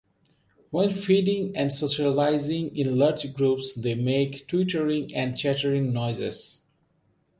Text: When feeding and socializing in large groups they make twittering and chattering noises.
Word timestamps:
When 0.71 0.89
feeding 0.89 1.55
and 1.55 1.71
socializing 1.71 2.75
in 2.75 2.97
large 2.97 3.31
groups 3.35 3.75
they 3.75 3.93
make 3.93 4.47
twittering 4.47 5.13
and 5.13 5.37
chattering 5.37 5.93
noises. 5.93 6.63